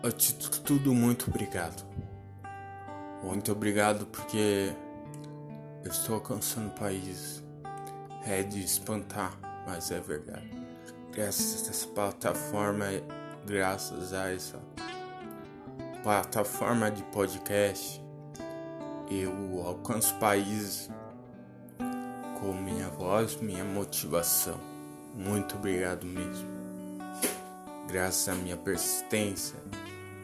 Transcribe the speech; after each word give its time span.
Antes 0.00 0.38
de 0.38 0.60
tudo, 0.60 0.94
muito 0.94 1.28
obrigado. 1.28 1.84
Muito 3.20 3.50
obrigado 3.50 4.06
porque 4.06 4.72
eu 5.84 5.90
estou 5.90 6.14
alcançando 6.14 6.70
países. 6.70 7.42
É 8.24 8.44
de 8.44 8.62
espantar, 8.62 9.36
mas 9.66 9.90
é 9.90 9.98
verdade. 9.98 10.48
Graças 11.12 11.66
a 11.66 11.70
essa 11.70 11.86
plataforma, 11.88 12.86
graças 13.44 14.12
a 14.12 14.32
essa 14.32 14.60
plataforma 16.04 16.92
de 16.92 17.02
podcast, 17.04 18.00
eu 19.10 19.66
alcanço 19.66 20.14
países 20.20 20.88
com 22.38 22.52
minha 22.52 22.88
voz, 22.88 23.34
minha 23.40 23.64
motivação. 23.64 24.60
Muito 25.12 25.56
obrigado 25.56 26.06
mesmo. 26.06 26.46
Graças 27.88 28.28
à 28.28 28.34
minha 28.36 28.56
persistência 28.56 29.56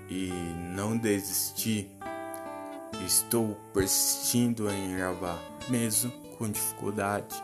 e 0.08 0.30
não 0.74 0.96
desistir, 0.96 1.90
estou 3.04 3.56
persistindo 3.72 4.70
em 4.70 4.96
gravar, 4.96 5.38
mesmo 5.68 6.12
com 6.36 6.50
dificuldade, 6.50 7.34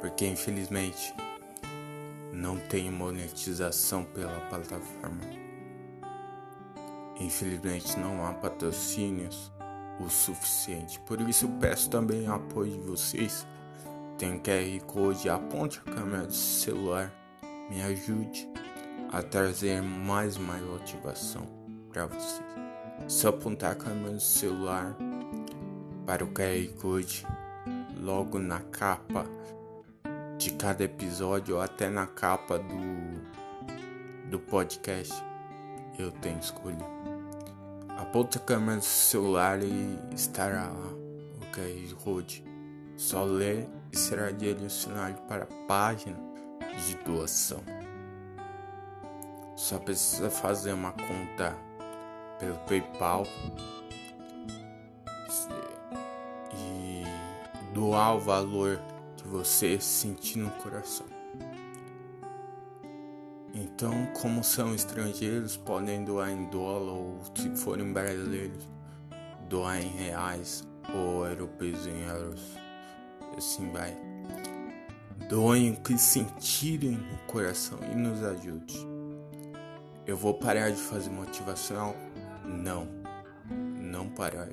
porque 0.00 0.26
infelizmente 0.26 1.14
não 2.32 2.58
tenho 2.58 2.92
monetização 2.92 4.04
pela 4.04 4.40
plataforma. 4.48 5.20
Infelizmente 7.20 7.98
não 7.98 8.26
há 8.26 8.32
patrocínios 8.32 9.52
o 10.00 10.08
suficiente. 10.08 10.98
Por 11.00 11.20
isso 11.20 11.48
peço 11.60 11.88
também 11.90 12.26
apoio 12.26 12.72
de 12.72 12.78
vocês 12.78 13.46
tem 14.22 14.38
QR 14.38 14.84
Code, 14.86 15.28
aponte 15.28 15.80
a 15.84 15.90
câmera 15.90 16.26
do 16.26 16.32
celular, 16.32 17.12
me 17.68 17.82
ajude 17.82 18.48
a 19.10 19.20
trazer 19.20 19.82
mais 19.82 20.38
mais 20.38 20.62
motivação 20.62 21.61
para 21.92 22.06
vocês. 22.06 22.42
Só 23.06 23.28
apontar 23.28 23.72
a 23.72 23.74
câmera 23.74 24.12
do 24.12 24.20
celular 24.20 24.96
para 26.06 26.24
o 26.24 26.28
QR 26.28 26.68
Code 26.80 27.26
logo 28.00 28.38
na 28.38 28.60
capa 28.60 29.26
de 30.38 30.52
cada 30.52 30.82
episódio 30.82 31.56
ou 31.56 31.60
até 31.60 31.88
na 31.88 32.06
capa 32.06 32.58
do, 32.58 34.30
do 34.30 34.38
podcast 34.38 35.12
eu 35.98 36.10
tenho 36.10 36.38
escolha. 36.38 36.84
Aponta 37.96 38.38
a 38.38 38.42
câmera 38.42 38.78
do 38.78 38.84
celular 38.84 39.62
e 39.62 39.98
estará 40.14 40.68
lá 40.68 40.92
o 41.36 41.40
QR 41.52 41.94
Code. 42.02 42.44
Só 42.96 43.24
ler 43.24 43.68
e 43.92 43.96
será 43.96 44.30
direcionado 44.30 45.20
para 45.22 45.44
a 45.44 45.66
página 45.66 46.18
de 46.86 46.96
doação. 47.04 47.62
Só 49.56 49.78
precisa 49.78 50.30
fazer 50.30 50.72
uma 50.72 50.92
conta 50.92 51.56
pelo 52.42 52.56
PayPal 52.66 53.24
e 56.56 57.04
doar 57.72 58.16
o 58.16 58.18
valor 58.18 58.80
que 59.16 59.28
você 59.28 59.78
sentir 59.78 60.38
no 60.38 60.50
coração. 60.50 61.06
Então, 63.54 63.92
como 64.20 64.42
são 64.42 64.74
estrangeiros, 64.74 65.56
podem 65.56 66.04
doar 66.04 66.30
em 66.30 66.46
dólar 66.46 66.92
ou, 66.92 67.20
se 67.36 67.54
forem 67.54 67.92
brasileiros, 67.92 68.68
doar 69.48 69.80
em 69.80 69.90
reais 69.90 70.66
ou 70.92 71.24
europeus 71.24 71.86
em 71.86 72.00
euros 72.02 72.62
assim 73.36 73.70
vai. 73.70 73.96
Doem 75.28 75.72
o 75.72 75.76
que 75.76 75.96
sentirem 75.96 76.92
no 76.92 77.18
coração 77.26 77.78
e 77.90 77.94
nos 77.94 78.22
ajude. 78.22 78.76
Eu 80.06 80.16
vou 80.16 80.34
parar 80.34 80.70
de 80.70 80.76
fazer 80.76 81.10
motivacional? 81.10 81.94
Não. 82.44 82.88
Não 83.80 84.08
parar. 84.08 84.48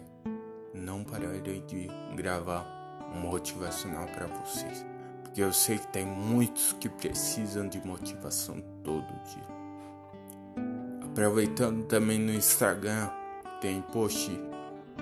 Não 0.73 1.03
pararei 1.03 1.61
de 1.61 1.87
gravar 2.15 2.65
um 3.13 3.19
motivacional 3.19 4.05
para 4.07 4.27
vocês. 4.27 4.85
Porque 5.23 5.41
eu 5.41 5.53
sei 5.53 5.77
que 5.77 5.87
tem 5.87 6.05
muitos 6.05 6.73
que 6.73 6.89
precisam 6.89 7.67
de 7.67 7.85
motivação 7.85 8.61
todo 8.83 9.07
dia. 9.23 9.59
Aproveitando 11.03 11.85
também 11.85 12.19
no 12.19 12.31
Instagram, 12.33 13.09
tem 13.61 13.81
post 13.81 14.31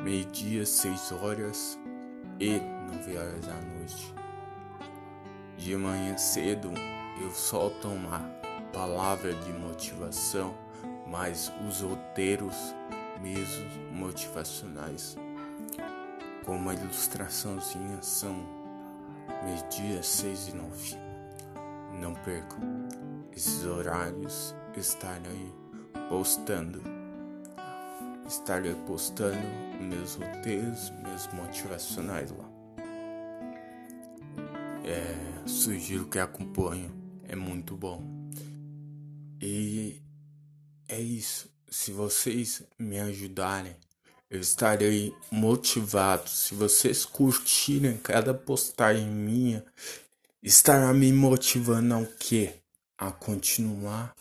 meio-dia, 0.02 0.66
6 0.66 1.12
horas 1.12 1.80
e 2.40 2.60
9 2.60 3.18
horas 3.18 3.46
da 3.46 3.54
noite. 3.54 4.14
De 5.58 5.76
manhã 5.76 6.18
cedo 6.18 6.72
eu 7.22 7.32
solto 7.32 7.88
uma 7.88 8.20
palavra 8.72 9.34
de 9.34 9.52
motivação, 9.54 10.56
mas 11.10 11.52
os 11.68 11.82
roteiros 11.82 12.56
mesmo 13.22 13.66
motivacionais, 13.94 15.18
com 16.46 16.56
uma 16.56 16.74
ilustraçãozinha, 16.74 18.02
são 18.02 18.36
meio-dia, 19.44 20.04
seis 20.04 20.48
e 20.48 20.56
nove. 20.56 20.96
Não 22.00 22.14
percam 22.14 22.60
esses 23.32 23.66
horários, 23.66 24.56
estarei 24.76 25.54
postando. 26.10 26.82
Estarei 28.28 28.76
postando 28.86 29.38
meus 29.80 30.16
roteiros, 30.16 30.92
meus 31.04 31.28
motivacionais 31.34 32.32
lá. 32.32 32.50
É, 34.84 35.48
sugiro 35.48 36.06
que 36.08 36.20
acompanhe, 36.20 36.92
é 37.24 37.36
muito 37.36 37.76
bom. 37.76 38.04
E 39.42 40.02
é 40.88 41.00
isso. 41.00 41.50
Se 41.70 41.92
vocês 41.92 42.64
me 42.80 43.00
ajudarem, 43.00 43.76
eu 44.30 44.40
estarei 44.40 45.14
motivado. 45.32 46.30
Se 46.30 46.54
vocês 46.54 47.06
curtirem 47.06 47.98
cada 47.98 48.34
postagem 48.34 49.08
minha, 49.08 49.66
estará 50.42 50.94
me 50.94 51.12
motivando 51.12 51.94
ao 51.94 52.06
que? 52.06 52.54
A 52.98 53.12
continuar 53.12 54.16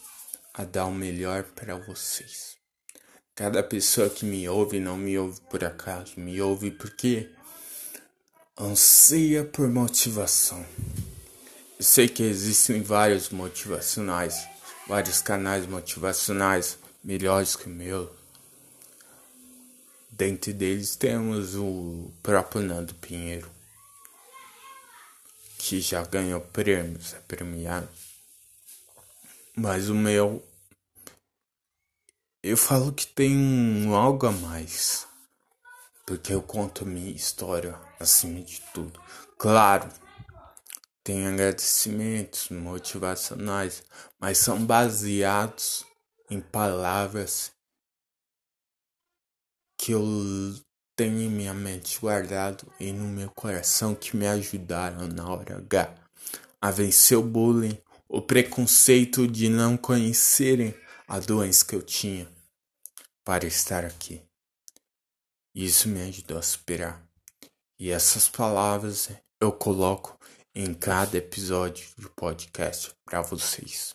a 0.52 0.64
dar 0.64 0.86
o 0.86 0.92
melhor 0.92 1.44
para 1.44 1.76
vocês. 1.76 2.56
Cada 3.34 3.62
pessoa 3.62 4.08
que 4.08 4.24
me 4.24 4.48
ouve 4.48 4.80
não 4.80 4.96
me 4.96 5.18
ouve 5.18 5.40
por 5.50 5.62
acaso, 5.62 6.18
me 6.18 6.40
ouve 6.40 6.70
porque 6.70 7.30
anseia 8.58 9.44
por 9.44 9.68
motivação. 9.68 10.64
Eu 11.78 11.84
sei 11.84 12.08
que 12.08 12.22
existem 12.22 12.82
vários 12.82 13.28
motivacionais, 13.28 14.48
vários 14.86 15.20
canais 15.20 15.66
motivacionais 15.66 16.78
melhores 17.02 17.56
que 17.56 17.66
o 17.66 17.70
meu. 17.70 18.14
Dentre 20.10 20.52
deles 20.52 20.96
temos 20.96 21.54
o 21.54 22.10
próprio 22.22 22.62
Nando 22.62 22.94
Pinheiro, 22.94 23.50
que 25.58 25.80
já 25.80 26.02
ganhou 26.04 26.40
prêmios, 26.40 27.12
é 27.14 27.18
premiado. 27.20 27.88
Mas 29.54 29.88
o 29.88 29.94
meu, 29.94 30.46
eu 32.42 32.56
falo 32.56 32.92
que 32.92 33.06
tem 33.06 33.36
um 33.36 33.94
algo 33.94 34.26
a 34.26 34.32
mais 34.32 35.06
porque 36.06 36.32
eu 36.32 36.40
conto 36.40 36.86
minha 36.86 37.10
história 37.10 37.76
acima 37.98 38.40
de 38.40 38.60
tudo. 38.72 38.98
Claro, 39.36 39.90
tem 41.06 41.24
agradecimentos 41.24 42.48
motivacionais, 42.48 43.84
mas 44.18 44.38
são 44.38 44.66
baseados 44.66 45.86
em 46.28 46.40
palavras 46.40 47.52
que 49.78 49.92
eu 49.92 50.02
tenho 50.96 51.20
em 51.20 51.30
minha 51.30 51.54
mente 51.54 52.00
guardado 52.00 52.66
e 52.80 52.90
no 52.90 53.04
meu 53.04 53.30
coração 53.30 53.94
que 53.94 54.16
me 54.16 54.26
ajudaram 54.26 55.06
na 55.06 55.30
hora 55.30 55.58
H 55.58 55.94
a 56.60 56.72
vencer 56.72 57.16
o 57.16 57.22
bullying, 57.22 57.80
o 58.08 58.20
preconceito 58.20 59.28
de 59.28 59.48
não 59.48 59.76
conhecerem 59.76 60.74
a 61.06 61.20
doença 61.20 61.64
que 61.64 61.76
eu 61.76 61.82
tinha 61.82 62.28
para 63.24 63.46
estar 63.46 63.84
aqui. 63.84 64.20
Isso 65.54 65.88
me 65.88 66.02
ajudou 66.02 66.38
a 66.38 66.42
superar. 66.42 67.00
E 67.78 67.92
essas 67.92 68.28
palavras 68.28 69.08
eu 69.40 69.52
coloco 69.52 70.18
em 70.58 70.72
cada 70.72 71.18
episódio 71.18 71.86
do 71.98 72.08
podcast 72.08 72.90
para 73.04 73.20
vocês. 73.20 73.94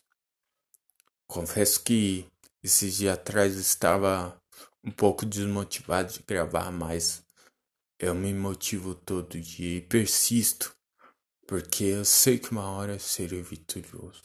Confesso 1.27 1.83
que 1.83 2.27
esses 2.61 2.97
dias 2.97 3.15
atrás 3.15 3.55
estava 3.55 4.39
um 4.83 4.91
pouco 4.91 5.25
desmotivado 5.25 6.13
de 6.13 6.19
gravar, 6.19 6.69
mas 6.71 7.23
eu 7.97 8.13
me 8.13 8.31
motivo 8.31 8.93
todo 8.93 9.41
dia 9.41 9.77
e 9.77 9.81
persisto, 9.81 10.71
porque 11.47 11.85
eu 11.85 12.05
sei 12.05 12.37
que 12.37 12.51
uma 12.51 12.69
hora 12.69 12.99
serei 12.99 13.41
vitorioso. 13.41 14.21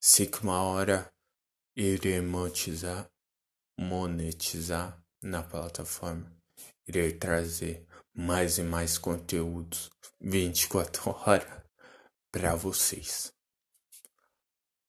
Sei 0.00 0.28
que 0.28 0.40
uma 0.44 0.62
hora 0.62 1.12
irei 1.74 2.20
monetizar, 2.20 3.10
monetizar 3.76 4.96
na 5.20 5.42
plataforma. 5.42 6.32
Irei 6.86 7.14
trazer 7.14 7.84
mais 8.16 8.56
e 8.56 8.62
mais 8.62 8.96
conteúdos 8.96 9.90
24 10.20 11.10
horas 11.26 11.62
para 12.32 12.54
vocês. 12.54 13.30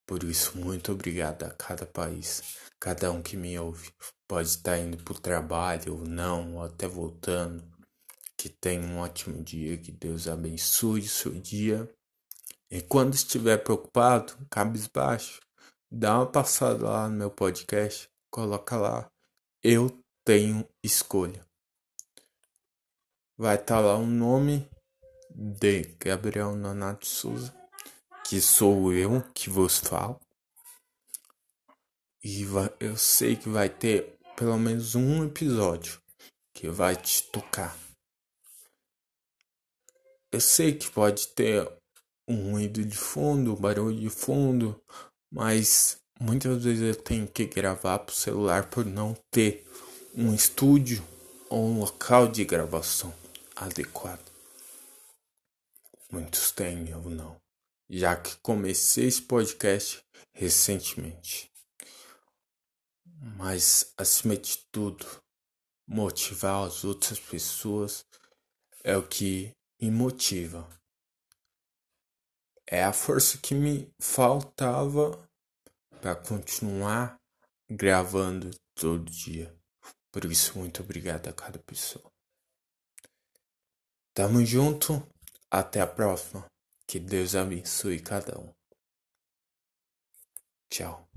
Por 0.06 0.24
isso, 0.24 0.58
muito 0.58 0.94
obrigado 0.94 1.44
a 1.44 1.50
cada 1.50 1.86
país, 1.86 2.42
cada 2.80 3.12
um 3.12 3.22
que 3.22 3.36
me 3.36 3.60
ouve. 3.60 3.92
Pode 4.26 4.48
estar 4.48 4.78
indo 4.78 5.04
para 5.04 5.14
o 5.14 5.20
trabalho 5.20 5.98
ou 5.98 6.08
não, 6.08 6.56
ou 6.56 6.64
até 6.64 6.88
voltando. 6.88 7.62
Que 8.38 8.48
tenha 8.48 8.82
um 8.82 9.00
ótimo 9.00 9.44
dia, 9.44 9.78
que 9.78 9.92
Deus 9.92 10.28
abençoe 10.28 11.02
o 11.02 11.10
seu 11.10 11.34
dia. 11.34 11.94
E 12.72 12.82
quando 12.82 13.14
estiver 13.14 13.58
preocupado, 13.58 14.38
cabisbaixo, 14.50 15.42
dá 15.92 16.20
uma 16.20 16.32
passada 16.32 16.86
lá 16.86 17.10
no 17.10 17.18
meu 17.18 17.32
podcast, 17.32 18.10
coloca 18.32 18.78
lá. 18.78 19.12
Eu 19.62 20.02
tenho 20.24 20.66
escolha. 20.84 21.47
Vai 23.40 23.54
estar 23.54 23.76
tá 23.76 23.80
lá 23.82 23.96
o 23.96 24.06
nome 24.08 24.68
de 25.30 25.84
Gabriel 26.00 26.56
Nonato 26.56 27.06
Souza 27.06 27.54
que 28.28 28.42
sou 28.42 28.92
eu 28.92 29.22
que 29.32 29.48
vos 29.48 29.78
falo. 29.78 30.20
E 32.24 32.44
vai, 32.44 32.74
eu 32.80 32.98
sei 32.98 33.36
que 33.36 33.48
vai 33.48 33.70
ter 33.70 34.18
pelo 34.36 34.58
menos 34.58 34.96
um 34.96 35.24
episódio 35.24 36.02
que 36.52 36.68
vai 36.68 36.96
te 36.96 37.24
tocar. 37.26 37.78
Eu 40.32 40.42
sei 40.42 40.74
que 40.74 40.90
pode 40.90 41.28
ter 41.28 41.72
um 42.28 42.54
ruído 42.54 42.84
de 42.84 42.98
fundo, 42.98 43.54
um 43.54 43.56
barulho 43.56 44.00
de 44.00 44.10
fundo, 44.10 44.82
mas 45.32 46.02
muitas 46.20 46.64
vezes 46.64 46.98
eu 46.98 47.04
tenho 47.04 47.28
que 47.28 47.46
gravar 47.46 48.00
pro 48.00 48.16
celular 48.16 48.68
por 48.68 48.84
não 48.84 49.16
ter 49.32 49.64
um 50.16 50.34
estúdio 50.34 51.02
ou 51.50 51.68
um 51.68 51.80
local 51.80 52.28
de 52.28 52.44
gravação 52.44 53.14
adequado. 53.60 54.32
Muitos 56.12 56.52
têm, 56.52 56.90
eu 56.90 57.02
não 57.10 57.38
já 57.90 58.16
que 58.16 58.36
comecei 58.38 59.08
esse 59.08 59.22
podcast 59.22 60.04
recentemente. 60.34 61.52
Mas, 63.38 63.94
acima 63.98 64.36
de 64.36 64.58
tudo, 64.72 65.06
motivar 65.88 66.68
as 66.68 66.84
outras 66.84 67.20
pessoas 67.20 68.06
é 68.84 68.96
o 68.96 69.08
que 69.08 69.52
me 69.82 69.90
motiva. 69.90 70.68
É 72.70 72.84
a 72.84 72.94
força 72.94 73.38
que 73.38 73.56
me 73.56 73.90
faltava 74.00 75.28
para 76.02 76.16
continuar 76.16 77.18
gravando 77.70 78.52
todo 78.76 79.10
dia. 79.10 79.56
Por 80.12 80.26
isso, 80.26 80.58
muito 80.60 80.84
obrigado 80.84 81.28
a 81.28 81.34
cada 81.34 81.60
pessoa. 81.60 82.12
Tamo 84.18 84.44
junto, 84.44 85.08
até 85.52 85.80
a 85.80 85.86
próxima. 85.86 86.44
Que 86.88 87.00
Deus 87.00 87.36
abençoe 87.36 88.00
cada 88.00 88.40
um. 88.40 88.52
Tchau. 90.72 91.08